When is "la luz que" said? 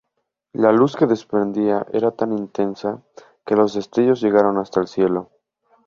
0.53-1.05